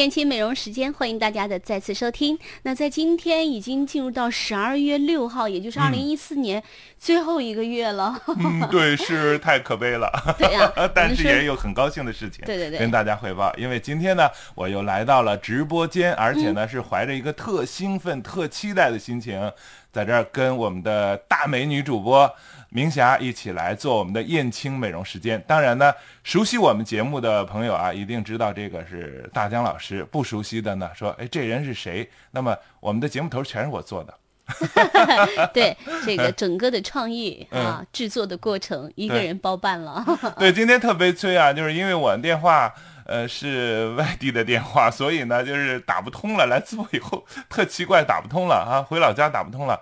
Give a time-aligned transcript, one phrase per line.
[0.00, 2.38] 燕青美容时间，欢迎大家的再次收听。
[2.62, 6.62] 那在今天已经进入到十二月六号，也就是二零一四年
[6.98, 8.18] 最后一个月了。
[8.26, 10.10] 嗯，对，是太可悲了。
[10.38, 13.54] 对呀但是也有很高兴的事情，对对对跟大家汇报。
[13.56, 19.52] 因为今天呢，我又来到了直播间，而且呢、是怀着一个特兴奋、特期待的心情，
[19.92, 22.34] 在这儿跟我们的大美女主播
[22.70, 25.42] 明霞一起来做我们的燕青美容时间。
[25.46, 32.08] 当然呢，熟悉我们节目的朋友啊，一定知道这个是大江老师；不熟悉的呢，说哎这人是谁？
[32.30, 34.14] 那么我们的节目头全是我做的。
[35.54, 40.04] 对这个 整个的创意嗯啊，制作的过程，一个人包办了。
[40.38, 42.72] 对， 今天特悲催啊，就是因为我的电话
[43.06, 46.46] 呃是外地的电话，所以呢就是打不通了。
[46.46, 49.80] 来淄博以后特奇怪，打不通了啊，回老家打不通了。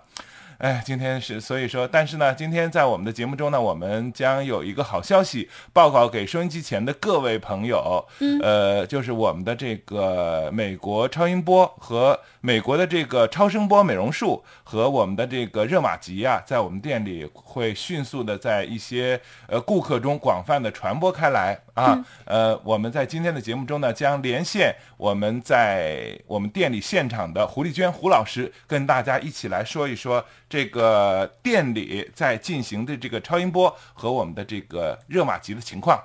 [0.59, 8.05] 哎，今天是所以说，但是呢，今天在我们的节目中呢，我们将有一个好消息报告给收音机前的各位朋友。
[8.19, 22.05] 嗯，呃，就是我们的这个美国超音波和美国的这个超声波美容术和我们的这个热玛吉啊，在我们店里会迅速的在一些呃顾客中广泛的传播开来啊。
[22.25, 36.03] 呃，我们在今天的节目中呢，将连线我们在我们店里现场的胡丽娟胡老师，跟大家一起来说一说这个店里在进行的这个超音波和我们的这个热玛吉的情况。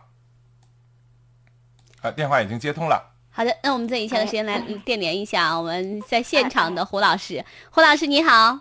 [2.02, 3.12] 啊，电话已经接通了。
[3.36, 7.44] 好的，那我们在以下的时间来电联一下啊我们在现场的胡老师。
[7.72, 8.60] 胡老师你好，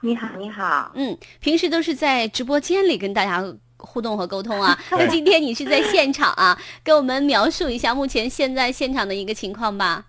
[0.00, 0.92] 你好，你好。
[0.94, 3.42] 嗯，平时都是在直播间里跟大家
[3.78, 10.06] 互动和沟通啊， 那今天你是在现场啊， 给我们描述一下目前现在现场的一个情况吧。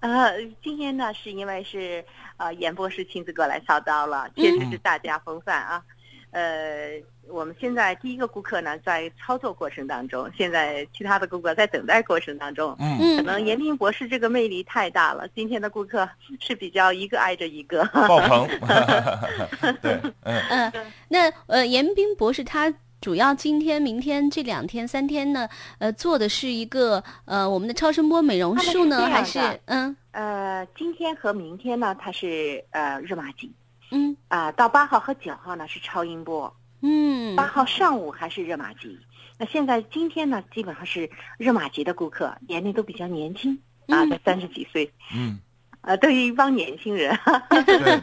[0.00, 0.32] 呃，
[0.62, 2.04] 今天呢，是因为是
[2.36, 5.82] 呃严博士亲自过来操刀了，确实是大家风范啊。
[6.30, 6.90] 呃，
[7.28, 12.74] 我们现在第一个顾客呢在操作过程当中，现在其他的顾客在等待过程当中。
[12.78, 12.98] 嗯。
[13.00, 13.16] 嗯。
[13.16, 16.08] 可能严斌博士这个魅力太大了，今天的顾客
[16.40, 17.84] 是比较一个挨着一个。
[17.86, 18.48] 爆棚，
[19.82, 25.48] 对，嗯，嗯，那呃，严彬博士他主要今天、明天这两天、三天呢，
[25.78, 29.60] 呃，做的是一个呃我们的超声波美容术呢，还是的。
[29.66, 29.96] 嗯？
[30.12, 33.52] 呃，今天和明天呢，它是呃热玛吉。
[33.90, 34.16] 嗯。
[34.28, 36.52] 啊、到八号和九号呢是超音波。
[36.80, 37.36] 嗯。
[37.36, 38.98] 八号上午还是热玛吉，
[39.38, 45.38] 那现在今天呢，基本上是热玛吉的顾客，年龄都比较年轻啊，在三十几岁，嗯，
[45.86, 47.16] 呃，对于一帮年轻人。
[47.64, 48.00] 对 对，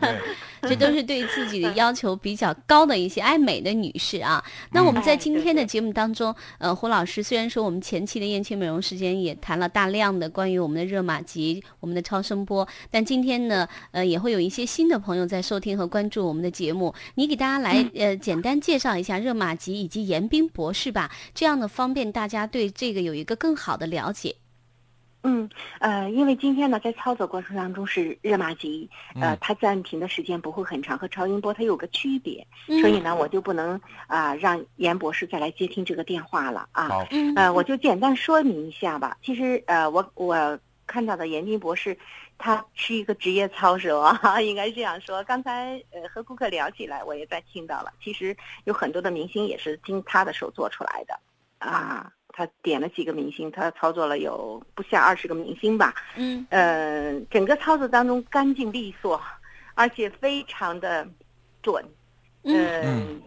[0.70, 4.42] 这都是对自己的要求比较高的一些爱美的女士啊。
[4.72, 16.96] 那我们在今天的节目当中，呃，胡老师虽然说我们前期的燕青美容时间也谈了大量的关于我们的热玛吉、我们的超声波，但今天呢，呃，也会有一些新的朋友在收听和关注我们的节目。
[17.16, 24.36] 你给大家来呃简单介绍一下热玛吉以及严彬博士吧，这样呢方便大家对这个有一个更好的了解。
[25.24, 36.90] 嗯，呃，因为今天呢，在操作过程当中是热玛吉，呃嗯，它暂停的时间不会很长，和超音波它有个区别，嗯所以呢，我就不能啊、让严博士再来接听这个电话了啊。
[36.90, 39.18] 好，嗯呃，我就简单说明一下吧。
[39.24, 41.98] 其实，呃，我我看到的严斌博士，
[42.38, 45.24] 他是一个职业操守啊， 应该这样说。
[45.24, 47.94] 刚才呃和顾客聊起来，我也在听到了。
[48.04, 48.36] 其实
[48.66, 51.18] 有很多的明星也是经他的手做出来的
[51.60, 52.12] 啊。
[52.34, 55.94] 他点了几个明星，他操作了有不下二十个明星吧。
[56.16, 59.22] 嗯呃，整个操作当中干净利索，
[59.76, 61.08] 而且非常的
[61.62, 61.86] 准。
[62.44, 63.22] 嗯嗯，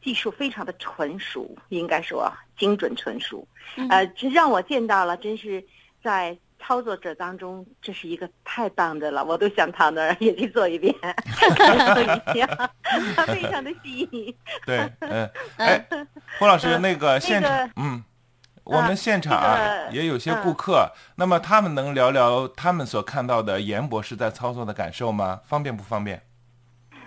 [0.00, 3.48] 技术非常的纯熟，应该说精准纯熟。
[3.76, 5.64] 嗯呃，这让我见到了，真是
[6.02, 10.94] 在操作者当中，这是一个太棒的了，我都想躺那儿也去做一遍，
[11.56, 12.70] 感受一下，
[13.26, 14.34] 非常的细腻。
[14.66, 15.84] 对，嗯， 哎，
[16.38, 18.04] 胡老师，呃那个现场那个，嗯，
[18.68, 25.40] 我们现场啊也有些顾客，那么他们能聊聊他们所看到的严博士在操作的感受吗？
[25.46, 26.22] 方便不方便？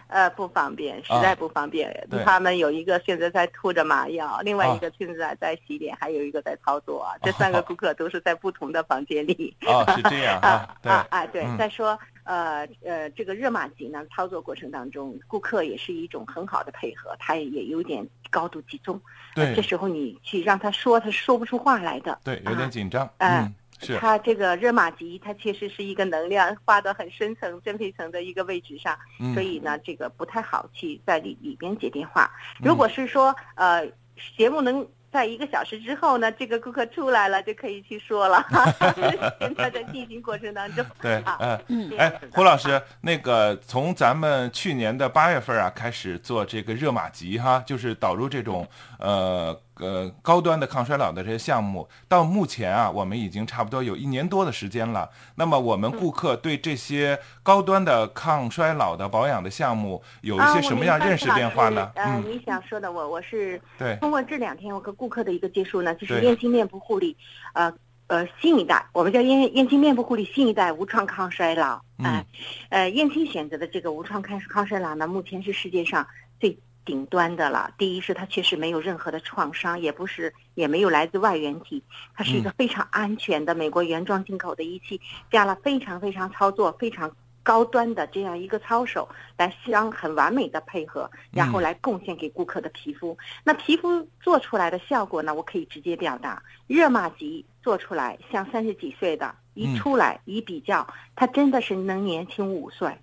[0.07, 1.89] 呃，不方便，实在不方便。
[2.09, 7.07] 对他们有一个现在在吐着麻药，另外啊一个现在在洗脸，还有一个在操作。
[7.21, 9.55] 这三个顾客都是在不同的房间里。
[9.65, 11.25] 哦，是这样 啊，对，啊啊！
[11.27, 18.99] 对，嗯再说呃呃，这个热玛吉呢，操作过程当中，顾客也是一种很好的配合，他也有点高度集中。
[19.35, 22.17] 对这时候你去让他说，他说不出话来的。
[22.23, 32.29] 对，有点啊紧张，哎嗯，是，他这个热玛吉，它确实是一个能量画的很深层真皮层的一个位置上，嗯所以呢，这个不太好去在里里边接电话。
[32.59, 33.87] 如果是说呃
[34.37, 38.45] 节目能在一个小时之后呢，这个顾客出来了就可以去说了，
[39.39, 40.85] 现在在 进行过程当中。
[41.01, 41.89] 对，啊嗯。
[41.91, 48.65] 嗯哎胡老师，那个从咱们去年的八月份啊开始做这个热玛吉哈，就是导入这种
[48.99, 55.09] 呃呃高端的抗衰老的这些项目，到目前啊，我们已经差不多有一年多的时间了。
[55.35, 61.91] 那么我们顾客对这些高端的抗衰老的保养的项目有一啊，些什么样认识变化呢？
[61.95, 67.17] 呃，嗯，你想说的我我是对，通过这两天我跟顾客的一个接触呢，就是对燕青面部护理，
[67.53, 67.73] 呃
[68.07, 71.81] 呃新一代，我们叫燕燕青面部护理新一代无创抗衰老。
[71.97, 72.25] 嗯哎
[72.69, 76.30] 呃，燕青选择的这个无创抗抗衰老呢，目前是世界上最
[76.85, 77.73] 顶端的了。
[77.77, 81.83] 第一是它确实没有任何的创伤，也不是也没有来自外源体，
[82.15, 84.99] 它是一个非常安全的美国原装进口的仪器，
[85.31, 87.11] 加了非常非常操作非常。
[87.43, 93.17] 高端的这样一个操守来相很完美的配合，然后嗯来贡献给顾客的皮肤。
[93.43, 102.95] 那皮肤做出来的效果呢，我可以直接表达，热玛吉做出来像三十几岁的，一嗯出来一比较，它真的是能年轻五岁。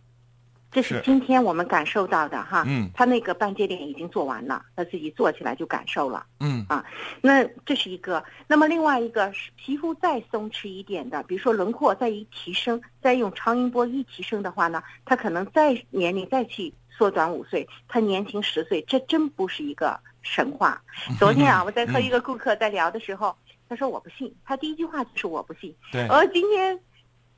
[0.70, 6.26] 这是是今天我们感受到的哈，嗯他那个半截脸已经做完了，他自己做起来就感受了。
[6.40, 6.84] 嗯啊
[7.22, 20.82] 那这是一个，那么另外一个是皮肤再松弛一点的，比如说轮廓再一提升，再用超音波一提升的话呢，他可能再年龄再去缩短五岁，他年轻十岁，这真不是一个神话。
[21.18, 23.34] 昨天啊，我在和一个顾客在聊的时候，
[23.68, 25.74] 他说我不信，他第一句话就是我不信。
[25.90, 26.78] 对，而今天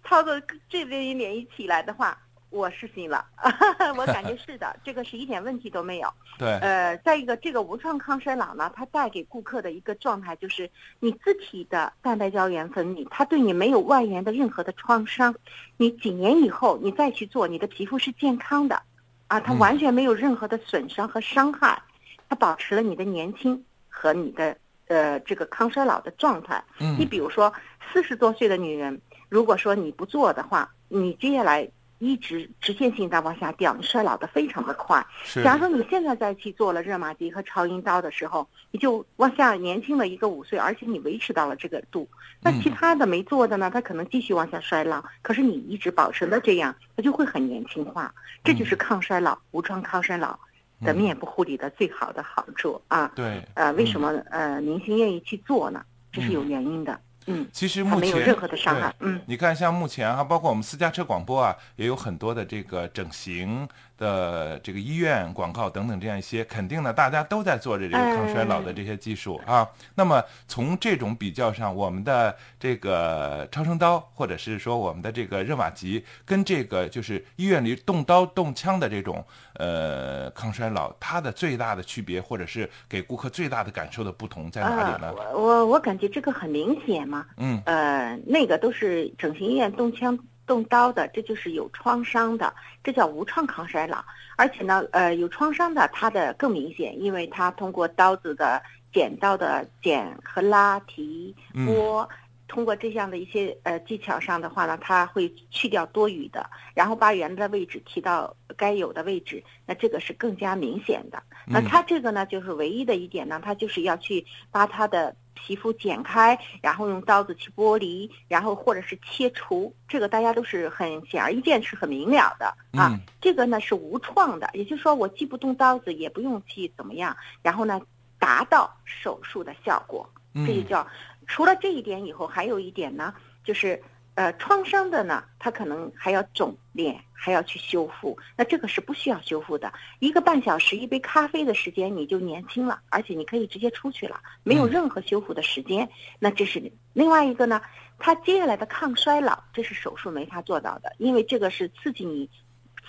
[0.02, 2.18] 操作这边一脸一起来的话，
[2.50, 3.24] 我是信了，
[3.96, 6.12] 我感觉是的， 这个是一点问题都没有。
[6.38, 10.68] 对，呃，再一个，这个无创抗衰老呢，它带给顾客的一个状态就是，
[10.98, 15.34] 你自体的蛋白胶原分泌，它对你没有外源的任何的创伤，
[15.76, 18.82] 你几年以后你再去做，你的皮肤是健康的，
[19.28, 21.80] 啊，它嗯完全没有任何的损伤和伤害，
[22.28, 24.56] 它保持了你的年轻和你的
[24.88, 26.62] 呃这个抗衰老的状态。
[26.80, 27.52] 嗯你嗯比如说，
[27.92, 31.68] 四十多岁的女人，如果说你不做的话，你接下来
[32.00, 35.06] 一直直线性在往下掉，你衰老的非常的快。
[35.44, 42.08] 假如说你现在再去做了热玛吉和超音刀的时候，你就往下年轻了一个五岁，而且你维持到了这个度。
[42.40, 48.12] 那嗯其他的没做的呢，他可能继续往下衰老，可是你一直保持了这样，它就会很年轻化。
[48.42, 50.32] 这就是抗衰老、无创抗衰老
[50.80, 53.12] 的嗯面部护理的最好的好处啊。
[53.14, 54.10] 对，呃，为什么？
[54.10, 55.84] 么呃明星愿意去做呢？
[56.10, 56.98] 这是有原因的。
[57.30, 59.08] 嗯，其实目前没有任何的伤害对。
[59.08, 59.20] 嗯。
[59.26, 63.68] 你看，像目前哈，包括我们私家车广播啊，也有很多的这个整形
[64.00, 69.68] 的这个医院广告等等这样一些，肯定呢，大家都在做着这个抗衰老的这些技术啊。
[69.94, 79.22] 那么从这种比较上，我们的这个超声刀，或者是说我们的这个热玛吉，跟这个就是医院里动刀动枪的这种
[79.56, 85.14] 呃抗衰老，它的最大的区别，或者是给顾客最大的感受的不同在哪里呢？
[85.18, 87.26] 呃、我我我感觉这个很明显嘛。
[87.36, 90.18] 嗯呃，那个都是整形医院动枪
[90.50, 92.52] 动刀的，这就是有创伤的，
[92.82, 94.04] 这叫无创抗衰老。
[94.36, 98.60] 而且呢，呃，有创伤的它的更明显，因为它通过刀子的
[98.92, 102.08] 剪刀的剪和拉提嗯拨。
[102.50, 111.22] 通过这样的一些呃技巧上的话呢，它会去掉多余的，然后把原来的位置提到该有的位置，那这个是更加明显的。
[111.46, 122.90] 那嗯它这个呢，就是唯一的一点呢，它就是要去把它的皮肤剪开，然后用刀子去剥离，然后或者是切除，这个大家都是很显而易见，是很明了的啊。
[122.92, 127.80] 嗯这个呢是无创的，也就是说我既不动刀子，也不用去怎么样，然后呢
[128.18, 130.04] 达到手术的效果。
[130.32, 130.86] 这就嗯叫
[131.30, 133.80] 除了这一点以后，还有一点呢，就是
[134.16, 138.18] 呃创伤的呢，它可能还要肿脸，还要去修复。
[138.36, 145.88] 那这个是不需要修复的，一个半小时一杯咖啡的时间你就年轻了，而且你可以直接出去了，没有任何修复的时间。
[146.18, 147.62] 那这是另外一个呢，
[148.00, 152.28] 它接下来的抗衰老，这是手术没法做到的，因为这个是刺激你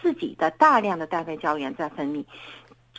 [0.01, 2.25] 自己的大量的蛋白胶原在分泌。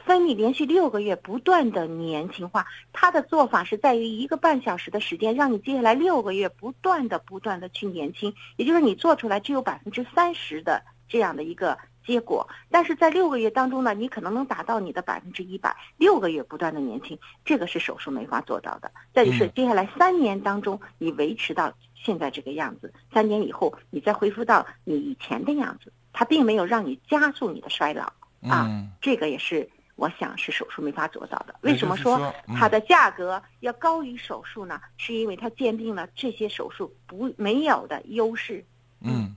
[0.04, 12.48] 分泌连续六个月不断的年轻化，它的做法是在于一个半小时的时间，让你接下来六个月不断的不断的去年轻，也就是你做出来只有百分之三十的这样的一个结果。
[12.70, 18.90] 但是在六个月当中呢，你可能能达到你的百分之一百，六个月不断的年轻，这个是手术没法做到的。
[19.14, 28.04] 再就是接下来三年当中，你维持到现在这个样子，三年以后你再恢复到你以前的样子，它并没有让你加速你的衰老
[28.48, 29.68] 啊，嗯这个也是。
[29.96, 31.54] 我想是手术没法做到的。
[31.60, 34.80] 为什么说它的价格要高于手术呢？
[34.96, 38.64] 是因为它鉴定了这些手术不没有的优势。
[39.00, 39.34] 嗯，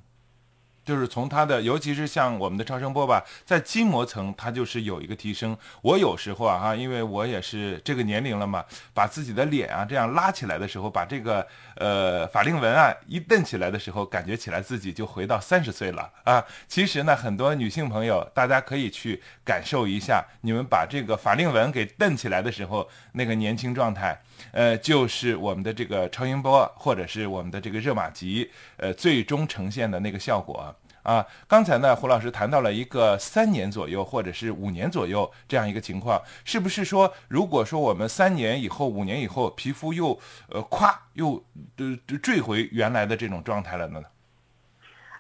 [0.85, 5.57] 就是从它的，尤其是像我们的超声波吧，在筋膜层它就是有一个提升。
[5.81, 8.63] 我有时候啊哈，因为我也是这个年龄了嘛，
[8.93, 11.45] 把自己的脸啊这样拉起来的时候，把这个
[11.77, 16.45] 呃法令纹啊一蹬起来的时候，感觉起来自己就回到三十岁了啊。
[16.67, 24.21] 其实呢，很多女性朋友，大家可以去感受一下，你们把这个法令纹给蹬起来的时候，那个年轻状态。
[24.51, 30.73] 呃，就是我们的这个超音波或者是我们的这个热玛吉，呃，最终呈现的那个效果
[31.03, 31.25] 啊。
[31.47, 41.43] 刚才呢，胡老师谈到了一个三年左右或者是五年左右这样一个情况，是不是说，如果说我们三年以后、五年以后，皮肤又呃咵又
[41.77, 44.01] 呃坠回原来的这种状态了呢？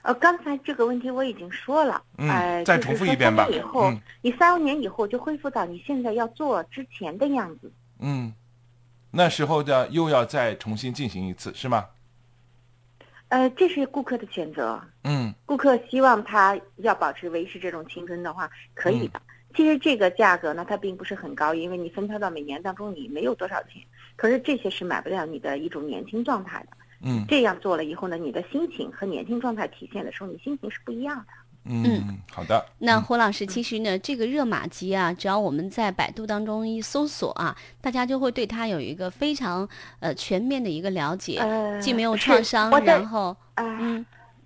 [0.01, 7.71] 呃，刚才这个问题我已经说了，嗯呃，再重复一遍吧三年以后，嗯你三年以后就恢复到你现在要做之前的样子。
[7.99, 8.33] 嗯，
[9.15, 11.85] 那时候的又要再重新进行一次，是吗？
[13.29, 14.81] 呃，这是顾客的选择。
[15.03, 19.21] 嗯顾客希望他要保持维持这种青春的话，可以嗯的。
[19.55, 23.81] 其实这个价格呢，它并不是很高，因为你分摊到每年当中你没有多少钱。
[24.17, 26.77] 可是这些是买不了你的一种年轻状态的。
[27.01, 31.25] 嗯这样做了以后呢，你的心情和年轻状态体现的时候，你心情是不一样的。
[31.67, 32.63] 嗯，好的。
[32.77, 39.67] 那胡老师，其实呢，这个热玛吉啊，只要我们在百度当中一搜索啊，大家就会对它有一个非常
[39.99, 44.05] 呃全面的一个了解，呃，既没有创伤，然后啊、嗯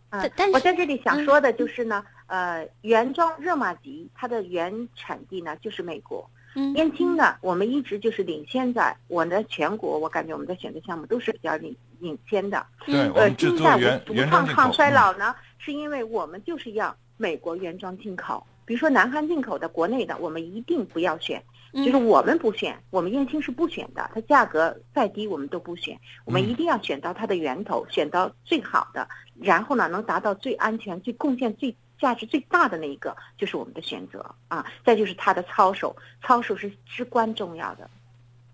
[0.10, 6.28] 啊但但是我在这里想嗯说的就是呢，呃，原装热玛吉它的原产地呢就是美国。
[6.56, 12.66] 嗯燕青呢，我们一直就是领先在我们的全国，我感觉我们的选择项目都是比较领领先的。
[12.88, 14.46] 对我呃，们制作金在原不原创。
[14.48, 18.44] 抗抗衰嗯老呢，是因为我们就是要美国原装进口。
[18.66, 21.86] 比如说南韩进口的、国内的，我们一定不要选，嗯。
[21.86, 29.08] 就是我们不选，我们燕青是不选的，它价格再低我们都不选，我们嗯一定要选到它的源头，选到最好的，
[29.40, 31.76] 然后呢能达到最安全、最贡献最。
[32.00, 34.26] 价值最大的那一个就是我们的选择。
[34.48, 37.90] 啊，再就是它的操守，操守是至关重要的，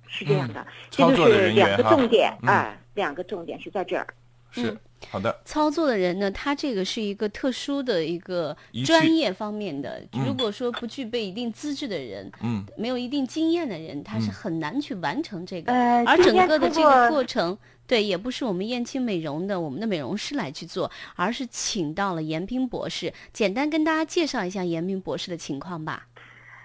[0.07, 2.50] 是这样的，这就是两个重点，嗯。
[2.50, 4.07] 哎，两个重点是在这儿。
[4.50, 4.72] 是。
[4.72, 4.79] 嗯
[5.10, 5.36] 好的。
[5.46, 10.02] 操作的人呢，他这个是一个特殊的一个专业方面的。
[10.14, 15.72] 嗯如果说不具备一定资质的人，嗯没有一定经验的人，他是嗯很难去完成这个。
[15.72, 26.08] 呃，而整个的这个通过过程，对，也不是我们燕青美容的我们的美容师来去做，而是请到了严斌博士，简单跟大家介绍一下严斌博士的情况吧。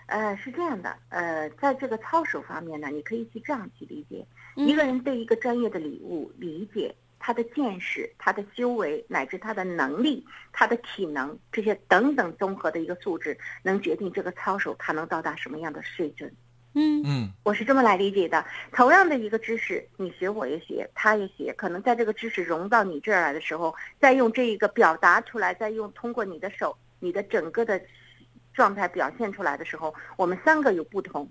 [0.07, 16.33] 呃，是这样的，呃，在这个操守方面呢，你可以去这样去理解：嗯一个人对一个专业的礼物理解，他的见识、他的修为，乃至他的能力、他的体能这些等等综合的一个素质，能决定这个操守他能到达什么样的水准。
[16.73, 18.45] 嗯嗯我是这么来理解的。
[18.73, 27.81] 同样的一个知识，你学我也学，他也学，可能在这个知识融到你这儿来的时候，再用这一个表达出来，再用通过你的手，你的整个的
[28.55, 31.29] 状态表现出来的时候，我们三个有不同。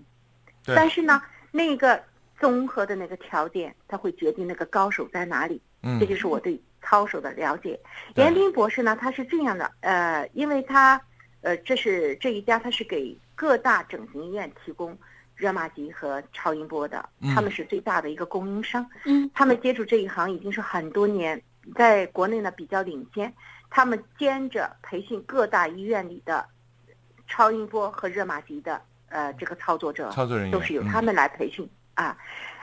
[0.66, 2.04] 对但是呢，那个
[2.40, 5.62] 综合的那个条件，它会决定那个高手在哪里。
[5.82, 7.80] 嗯这就是我对操守的了解。
[8.14, 11.00] 对严彬博士呢，他是这样的，呃，因为他，
[11.42, 14.98] 呃，这是这一家他是给各大整形医院提供
[15.36, 18.86] 热玛吉和超音波的，嗯他们是最大的一个供应商。
[19.06, 21.42] 嗯他们接触这一行已经是很多年，
[21.76, 23.34] 在国内呢比较领先。
[23.72, 26.44] 他们兼着培训各大医院里的
[27.28, 32.18] 超音波和热玛吉的呃这个操作者，操作人员都是由嗯他们来培训、啊。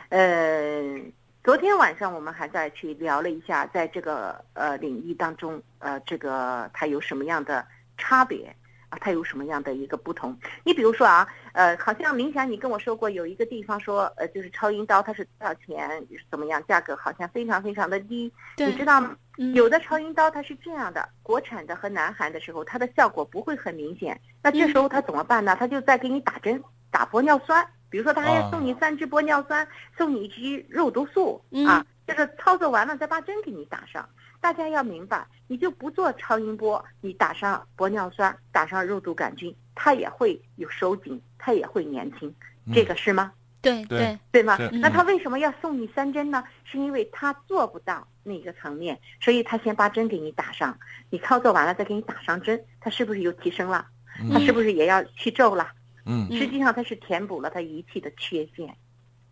[0.08, 1.00] 呃，
[1.46, 7.64] 昨天晚上我们还在去聊了一下，在这个呃领域当中，呃，这个它有什么样的
[7.96, 8.52] 差别
[8.88, 8.98] 啊？
[9.00, 10.36] 它有什么样的一个不同？
[10.64, 19.16] 你比如说啊，呃，好像明霞你跟我说过，有一个地方说，呃，就是超音刀它是多少钱，怎么样，价格好像非常非常的低，对你知道吗？
[19.38, 24.20] 嗯有的超音刀它是这样的，国产的和南韩的时候，它的效果不会很明显。
[24.42, 25.54] 那这时候它怎么办呢？
[25.56, 26.60] 它就在给你打针，
[26.90, 27.64] 打玻尿酸。
[27.90, 29.66] 比如说，他还要送你三支玻尿酸，
[29.96, 31.86] 送你一支肉毒素、嗯啊。
[32.06, 34.08] 这个操作完了再把针给你打上。
[34.40, 42.32] 大家要明白，你就不做超音波，你打上玻尿酸，打上肉毒杆菌，它也会有收紧，它也会年轻，
[42.72, 43.32] 这个是吗？
[43.60, 44.56] 对对对吗？
[44.74, 46.44] 那他为什么要送你三针呢？
[46.62, 50.78] 是因为他做不到那个层面，所以他先把针给你打上，
[51.10, 53.84] 你操作完了再给你打上针，他是不是又提升了？
[54.32, 55.72] 他是不是也要去皱了？
[56.06, 58.74] 嗯实际上它是填补了它仪器的缺陷，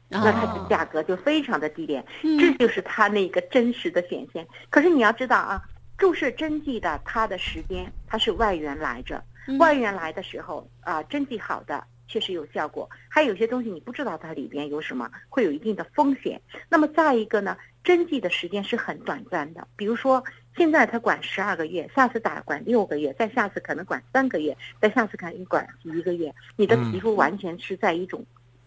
[0.09, 4.47] 那那它的价格就非常的低廉，嗯这就是它那个真实的显现。
[4.71, 5.63] 可是你要知道啊，
[5.97, 16.41] 注射针剂的它的时间它是外源来着，嗯外源来的时候啊，针剂好的确实有效果，还有些东西你不知道它里边有什么，会有一定的风险。
[16.69, 20.23] 那么再一个呢，针剂的时间是很短暂的，比如说
[20.57, 26.93] 现在他管十二个月，下次打管六个月，再下次可能管三个月，再下次可能管一个月，你的嗯。
[26.93, 28.25] 皮肤完全是在一种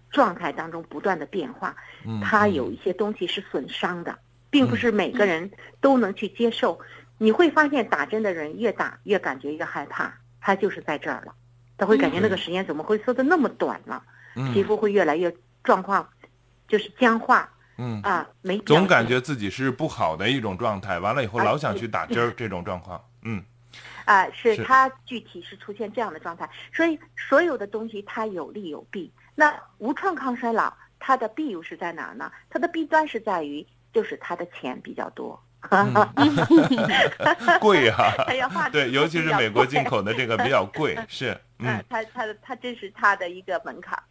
[0.09, 1.75] 状态当中不断的变化，
[2.05, 4.17] 嗯，它有一些东西是损伤的，
[4.49, 6.79] 并不是每个人都能去接受。
[7.17, 11.33] 你会发现打针的人越打越感觉越害怕，他就是在这儿了，
[11.77, 14.03] 他会感觉那个时间怎么会缩的那么短了，
[14.35, 14.53] 嗯。
[14.53, 16.07] 皮肤会越来越状况
[16.67, 23.43] 就是僵化嗯，啊，没总感觉自己是不好的一种状态，完了以后啊老想去打针儿这种状况，嗯。
[24.05, 24.63] 啊，是是。
[24.63, 26.97] 它具体是出现这样的状态，所以
[27.29, 29.11] 所有的东西它有利有弊。
[29.35, 32.31] 那无创抗衰老它的弊又是在哪儿呢？
[32.49, 35.39] 它的弊端是在于就是它的钱比较多，
[37.59, 44.03] 贵 哈、对，尤其是美国进口的这个比较贵，是， 嗯嗯，，它它它这是它的一个门槛儿，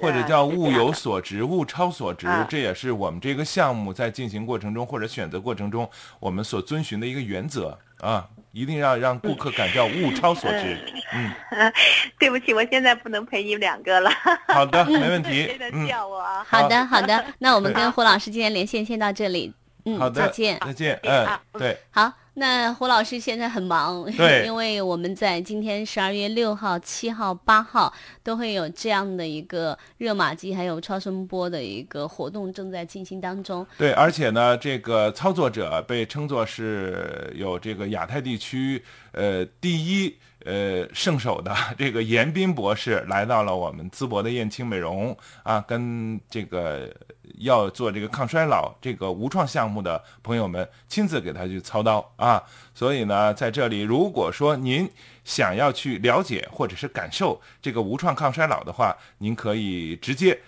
[0.00, 5.88] 或者呃叫物有所值，物超所值啊，这也是我们这个项目在进行过程中或者选择过程中
[6.20, 10.78] 我们所遵循的一个原则啊，一定要让顾客感到物超所值。
[11.14, 11.32] 嗯，
[12.18, 14.10] 对不起，我现在不能陪你们两个了，
[14.48, 16.44] 好的，没问题 嗯，叫我啊？
[16.48, 19.52] 好的，好的， 那我们跟胡老师今天连线先到这里，
[19.84, 20.58] 嗯，好的，再见。
[20.64, 20.98] 再见。
[21.04, 27.90] 嗯啊，对，好，那胡老师现在很忙，对 因为我们在今天十二月六号、七号、八号
[28.22, 33.66] 都会有这样的一个热玛吉还有超声波的一个活动正在进行当中。
[33.78, 40.14] 对，而且呢，这个操作者被称作是有这个亚太地区呃第一
[40.44, 46.94] 呃圣手的这个严斌博士来到了我们淄博的燕青美容啊，跟这个
[47.38, 52.42] 要做这个抗衰老这个无创项目的朋友们亲自给他去操刀啊。
[52.74, 54.88] 所以呢，在这里，如果说您
[55.24, 60.38] 想要去了解或者是感受这个无创抗衰老的话，您可以直接。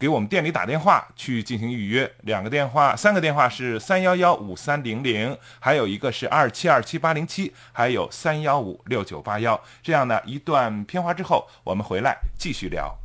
[0.00, 9.62] 给我们店里打电话去进行预约，两个电话，三个电话是三幺幺五三零零，还有一个是二七二七八零七，还有三幺五六九八幺。
[9.82, 12.96] 这样呢，一段片花之后，我们回来继续聊。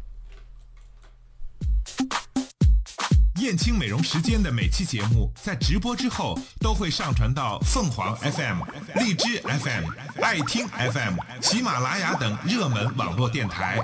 [3.42, 8.62] 燕青美容时间的每期节目在直播之后都会上传到凤凰 FM、
[8.96, 9.84] 荔枝 FM、
[10.22, 13.84] 爱听 FM、喜马拉雅等热门网络电台。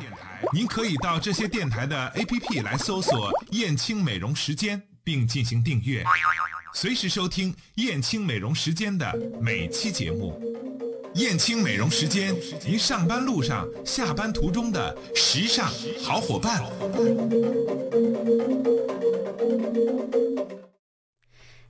[0.54, 6.04] 您可以到这些电台的 APP 来搜索“燕青美容时间”，并进行订阅，
[6.74, 10.40] 随时收听燕青美容时间的每期节目。
[11.16, 15.72] 燕青美容时间，您上班路上、下班途中的时尚
[16.04, 16.64] 好伙伴。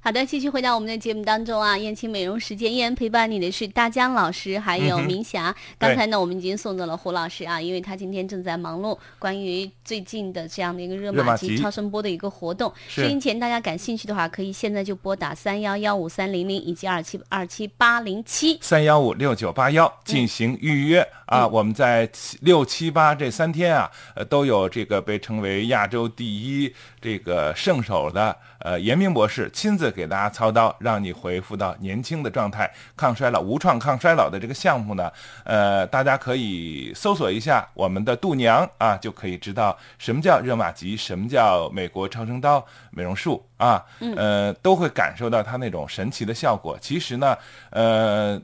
[0.03, 5.55] 好的，继续回到我们的节目当中啊，燕青美容时间依然陪伴你的是大江老师还有明霞。
[5.77, 12.73] 刚才呢，我们已经送走了胡老师啊，因为他今天正在忙碌关于最近的这样的一个热玛吉超声波的一个活动。
[12.87, 18.57] 是收音前大家感兴趣的话，可以现在就拨打三幺幺五三零零以及二七二七八零七。
[18.59, 21.47] 三幺五六九八幺进行预约、啊！
[21.47, 35.11] 我们在七六七八这三天啊，呃，都有这个被称为亚洲第一这个圣手的呃严明博士亲自给大家操刀，让你回复到年轻的状态，抗衰老无创抗衰老的这个项目呢，
[35.43, 43.83] 呃，大家可以搜索一下我们的度娘啊，就可以知道什么叫热玛吉，什么叫美国超声刀美容术啊，
[44.15, 46.77] 呃，都会感受到它那种神奇的效果。
[46.79, 47.37] 其实呢，
[47.71, 48.41] 呃。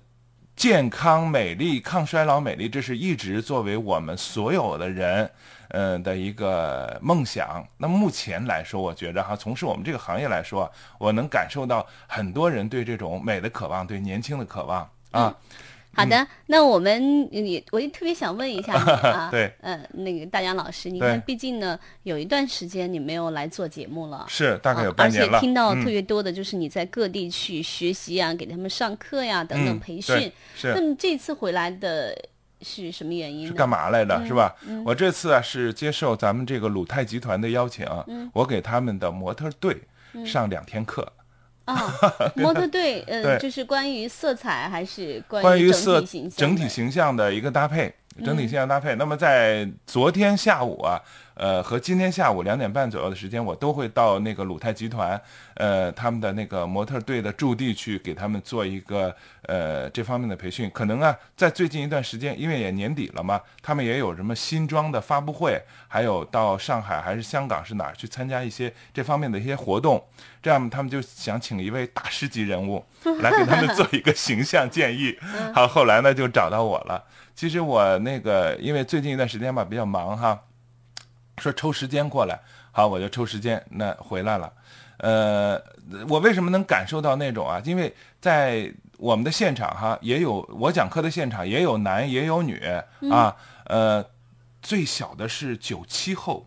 [0.58, 5.30] 健康、美丽、抗衰老、美丽，这是一直作为我们所有的人，
[5.70, 7.66] 嗯、的一个梦想。
[7.78, 15.36] 那目前来说，我觉着哈，从事我们这个行业来说，我能感受到很多人对这种美的渴望，对年轻的渴望啊。
[15.94, 24.24] 好的，那我们也我也特别想问一下你啊，对， 呃，那个大杨老师，你看，毕竟呢，有一段时间你没有来做节目了。
[24.28, 25.28] 是大概有半年了。
[25.38, 30.32] 而且听到嗯特别多的就是你在各地去学习啊，给他们上课呀、等等嗯培对训。
[30.66, 32.16] 那是么这次回来的
[32.62, 33.46] 是什么原因？
[33.48, 34.56] 是干嘛来的，是吧？
[34.68, 39.78] 嗯我这次啊是接受咱们这个鲁泰集团的邀请，嗯我给他们的模特队
[40.26, 41.12] 上两天课。
[41.66, 41.76] 啊，
[42.36, 46.38] 模特队， 嗯，就是关于色彩还是关于整体形象？
[46.38, 48.96] 整体形象的一个搭配，整体嗯形象搭配。
[48.96, 51.02] 那么在昨天下午啊，
[51.36, 55.20] 呃，和今天下午两点半左右的时间，我都会到那个鲁泰集团，
[55.56, 60.70] 呃，他们的那个模特队的驻地去给他们做一个呃这方面的培训。
[60.72, 70.04] 可能啊，在最近一段时间，因为也年底了嘛，他们也有什么新装的发布会，还有到上海还是香港是哪儿去参加一些这方面的一些活动。
[70.42, 72.84] 这样他们就想请一位大师级人物
[73.20, 75.18] 来给他们做一个形象建议。
[75.54, 77.04] 好，后来呢就找到我了。
[77.38, 80.42] 其实我那个因为最近一段时间吧比较忙哈。
[81.38, 82.40] 说抽时间过来，
[82.72, 84.52] 好，我就抽时间那回来了。
[84.98, 85.62] 呃，
[86.10, 87.62] 我为什么能感受到那种啊？
[87.64, 92.60] 因为在我们的现场哈，也有我讲课的现场，也有男也有女
[93.12, 93.36] 啊。
[93.66, 94.04] 呃，
[94.68, 96.46] 最小的是九七后，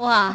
[0.00, 0.34] 哇，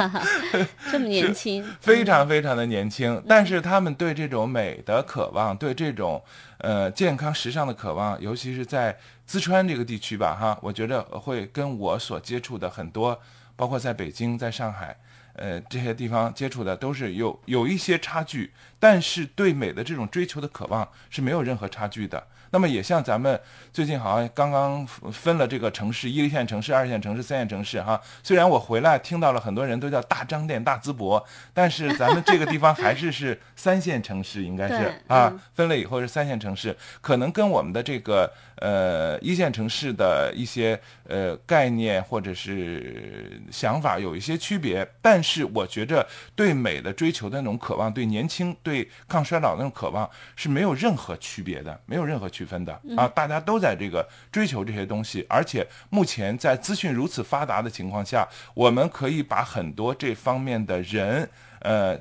[0.90, 3.22] 这么年轻，非常非常的年轻。
[3.28, 6.24] 但是他们对这种美的渴望，对这种
[6.60, 8.98] 呃健康时尚的渴望，尤其是在。
[9.28, 13.20] 淄川这个地区吧，哈，我觉得会跟我所接触的很多，
[13.56, 14.96] 包括在北京、在上海，
[15.32, 22.24] 呃，这些地方接触的都是有有一些差距，但是对美的这种追求的渴望是没有任何差距的。
[22.56, 23.38] 那么也像咱们
[23.70, 28.00] 最近好像刚刚分了这个城市，一线城市、二线城市、三线城市哈。
[28.22, 52.30] 虽然我回来听到了很多人都叫大张店、大淄博，但是咱们这个地方还是是三线城市，应该是啊，分了以后是三线城市，可能跟我们的这个呃一线城市的一些呃概念或者是想法有一些区别，但是我觉着对美的追求的那种渴望，对年轻、对抗衰老那种渴望是没有任何区别的，没有任何。
[52.36, 61.28] 区分的啊，大家都在这个追求这些东西，而且目前在资讯如此发达的情况下，我们可以把很多这方面的人，
[61.60, 61.98] 呃，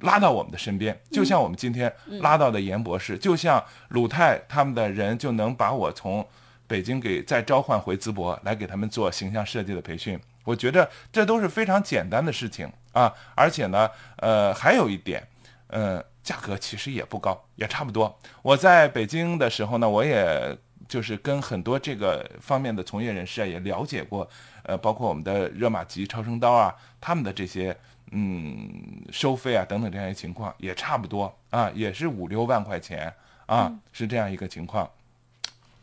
[0.00, 1.90] 拉到我们的身边，就像我们今天
[2.20, 6.26] 拉到的严博士，就像鲁泰他们的人，就能把我从
[6.66, 10.18] 北京给再召唤回淄博来给他们做形象设计的培训。
[10.44, 15.26] 我觉得这都是非常简单的事情啊，而且呢，呃，还有一点，
[15.68, 16.04] 嗯。
[16.24, 18.18] 价格其实也不高，也差不多。
[18.42, 20.56] 我在北京的时候呢，我也
[20.88, 24.28] 就是跟很多这个方面的从业人士啊也了解过，
[24.62, 27.76] 呃，包括我们的热玛吉、超声刀啊，他们的这些
[28.12, 33.12] 嗯收费啊等等这样一情况也差不多啊，也是五六万块钱
[33.46, 34.88] 啊，是这样一个情况。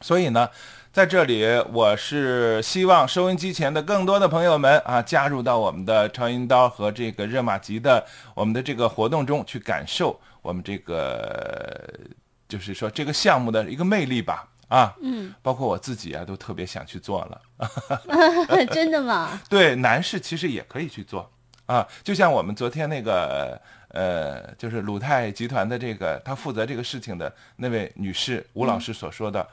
[0.02, 0.50] 所以呢，
[0.92, 10.20] 在这里我是希望收音机前的更多的朋友们啊，加入到我们的超音刀和这个热玛吉的我们的这个活动中去感受。
[10.42, 11.88] 我们这个
[12.48, 17.42] 就是说这个项目的一个魅力吧，啊，嗯，包括我自己啊，都特别想去做了。
[18.72, 19.40] 真的吗？
[19.50, 21.32] 对，男士其实也可以去做
[21.68, 29.48] 啊，就像我们昨天那个呃，就是鲁泰集团的这个他负责这个事情的那位女士吴老师所说的，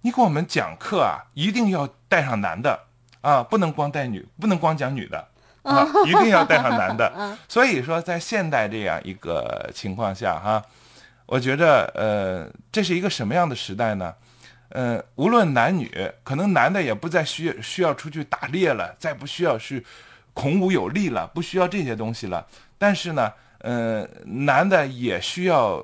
[0.00, 2.86] 你给我们讲课啊，一定要带上男的
[3.20, 5.28] 啊，不能光带女，不能光讲女的。
[5.62, 7.36] 啊，一定要带上男的。
[7.48, 10.62] 所以说，在现代这样一个情况下，哈，
[11.26, 14.12] 我觉着，呃，这是一个什么样的时代呢？
[14.70, 15.90] 呃，无论男女，
[16.24, 19.84] 可能男的也不再需需要出去打猎了，再不需要去
[20.32, 22.44] 孔武有力了，不需要这些东西了。
[22.76, 25.80] 但是呢，呃，男的也需要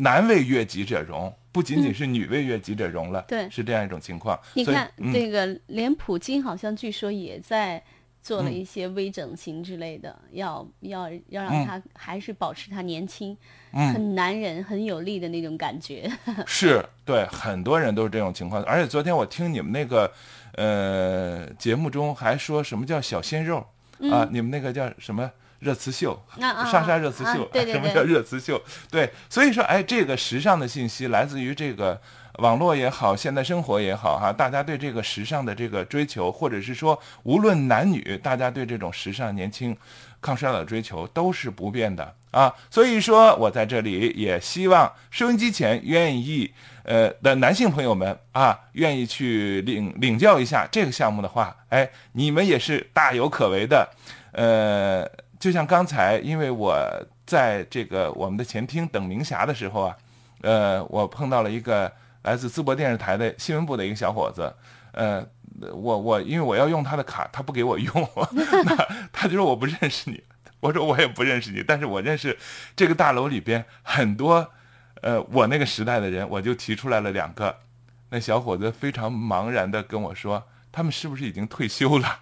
[0.00, 3.24] 男为悦己者容，不仅仅是女为悦己者容了。
[3.28, 4.38] 对，是这样一种情况。
[4.52, 7.82] 你看，那个连普京好像据说也在。
[8.22, 13.36] 做了一些微整形之类的，要要要让他还是保持他年轻，
[13.72, 16.10] 很男人、很有力的那种感觉。
[16.46, 18.62] 是对，很多人都是这种情况。
[18.64, 20.12] 而且昨天我听你们那个
[20.56, 23.66] 呃节目中还说什么叫小鲜肉
[24.10, 24.28] 啊？
[24.30, 26.20] 你们那个叫什么热刺秀？
[26.38, 27.48] 莎莎热刺秀？
[27.54, 28.60] 什么叫热刺秀？
[28.90, 32.00] 对，所以说，哎，这个时尚的信息来自于这个。
[32.38, 39.76] 网络也好，现代生活也好，哈，大家对这个时尚的这个追求，或者是说无论男女，大家对这种时尚、年轻、
[40.20, 42.54] 抗衰老的追求都是不变的啊。
[42.70, 46.48] 所以说我在这里也希望收音机前愿意
[46.84, 53.88] 呃的男性朋友们啊，愿意去领领教一下这个项目的话，哎，你们也是大有可为的。
[54.30, 55.04] 呃，
[55.38, 56.76] 就像刚才，因为我
[57.26, 59.96] 在这个我们的前厅等明霞的时候啊，
[60.42, 61.92] 呃，我碰到了一个。
[62.24, 64.52] 来自淄博电视台的新闻部的一个小伙子，
[64.92, 65.24] 呃，
[65.72, 68.10] 我我因为我要用他的卡，他不给我用，
[69.12, 70.22] 他就说我不认识你，
[70.60, 72.36] 我说我也不认识你，但是我认识
[72.76, 74.50] 这个大楼里边很多，
[75.00, 77.56] 呃，我那个时代的人，我就提出来了两个，
[78.10, 80.44] 那小伙子非常茫然的跟我说，
[80.78, 82.20] 他们是不是已经退休了？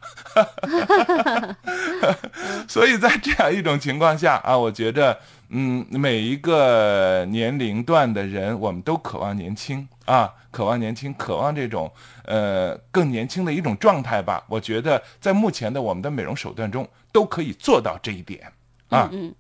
[2.67, 5.19] 所以在这样一种情况下啊，我觉着，
[5.51, 11.93] 嗯，每一个年龄段的人，我们都渴望年轻啊，渴望年轻，渴望这种
[12.25, 14.43] 呃更年轻的一种状态吧。
[14.49, 18.51] 我觉得在目前的我们的美容手段中，都可以做到这一点
[18.89, 19.35] 啊，嗯，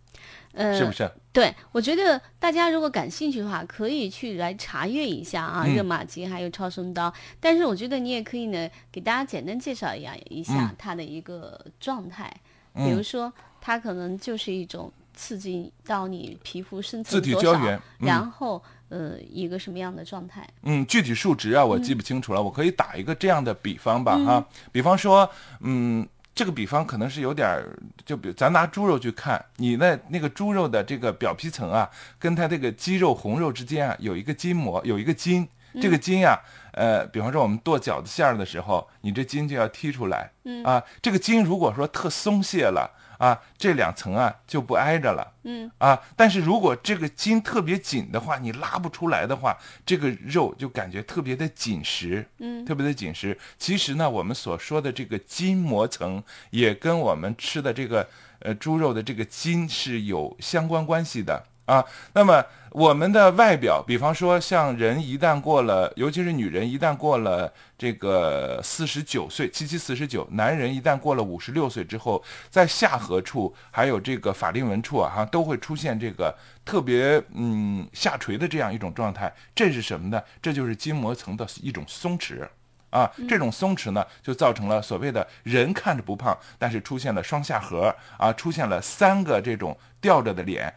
[0.52, 1.10] 呃，是不是？
[1.36, 5.74] 对，我觉得大家如果感兴趣的话，可以去来查阅一下啊，嗯。
[5.74, 7.12] 热玛吉还有超声刀。
[7.38, 10.76] 但是我觉得你也可以呢，给大家简单介绍一下一下嗯。
[10.78, 12.26] 它的一个状态，
[12.72, 12.96] 比嗯。
[12.96, 18.06] 如说它可能就是一种刺激到你皮肤深层多少，胶原嗯。
[18.06, 20.48] 然后呃一个什么样的状态？
[20.62, 22.42] 嗯，具体数值啊，我记不清楚了。
[22.42, 24.24] 我可以打一个这样的比方吧，嗯。
[24.24, 25.28] 哈，比方说，
[25.60, 35.48] 嗯，这个比方可能是有点儿，就比如咱拿猪肉去看，你那那个猪肉的这个表皮层啊，跟它这个肌肉红肉之间啊，有一个筋膜，有一个筋，
[35.80, 36.38] 这个筋呀、
[36.74, 42.92] 呃，比方说我们剁饺子馅儿的时候，你这筋就要剔出来，嗯啊，这个筋如果说特松懈了。
[43.18, 45.70] 啊，这两层啊就不挨着了，嗯。
[45.78, 52.64] 啊，但是如果这个筋特别紧的话，你拉不出来的话，这个肉就感觉特别的紧实，嗯。
[52.64, 53.38] 特别的紧实。
[53.58, 58.08] 其实呢，我们所说的这个筋膜层，也跟我们吃的这个
[58.40, 61.84] 呃猪肉的这个筋是有相关关系的啊。
[62.14, 79.32] 那么我们的外表，比方说像人一旦过了，尤其是女人一旦过了这个四十九岁，七七四十九，男人一旦过了五十六岁之后，在下颌处还有这个法令纹处啊，哈，都会出现这个特别嗯下垂的这样一种状态。
[79.54, 80.22] 这是什么呢？
[80.40, 82.46] 这就是筋膜层的一种松弛。
[82.90, 90.72] 啊，这种松弛呢，就造成了所谓的人看着不胖，但是出现了双下颌啊，出现了三个这种吊着的脸，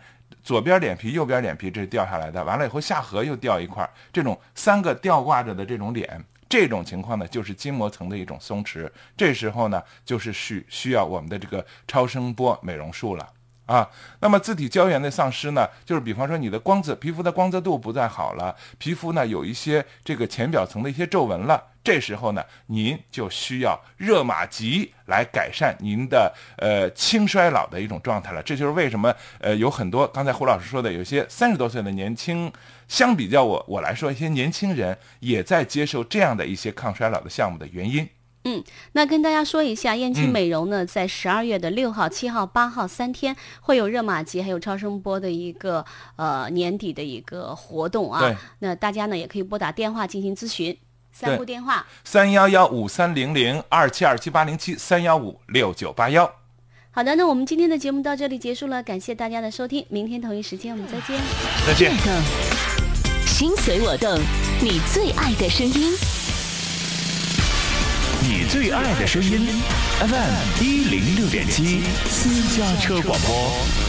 [0.50, 8.90] 左边脸皮、右边脸皮这是掉下来的，完了以后下颌又掉一块，这种三个吊挂着的这种脸，这种情况呢，就是筋膜层的一种松弛。
[9.16, 13.30] 这时候呢，就是需需要我们的这个超声波美容术了。
[13.70, 13.88] 啊，
[14.20, 28.42] 那么自体胶原的丧失呢，就是比方说你的光泽，皮肤的光泽度不再好了，皮肤呢有一些这个浅表层的一些皱纹了，这时候呢，您就需要热玛吉来改善您的呃轻衰老的一种状态了。
[28.42, 32.52] 这就是为什么呃有很多刚才胡老师说的，有些三十多岁的年轻，
[32.88, 38.10] 相比较我我来说，一些年轻人也在接受这样的一些抗衰老的项目的原因。
[38.94, 48.36] 那跟大家说一下，燕青嗯美容呢，在十二月的六号、七号、八号三天会有热玛吉还有超声波的一个呃年底的一个活动啊。
[48.60, 50.76] 那大家呢也可以拨打电话进行咨询，
[51.12, 51.86] 三对部电话。
[52.04, 56.32] 三幺幺五三零零二七二七八零七三幺五六九八幺。
[56.92, 61.22] 好的，那我们今天的节目到这里结束了，感谢大家的收听，明天同一时间我们再见。
[61.68, 61.94] 再见。
[63.28, 64.12] 心随我动，
[64.62, 66.19] 你最爱的声音。
[68.32, 69.48] 你最爱的声音
[70.02, 73.89] ，FM 一零六点七，私家车广播。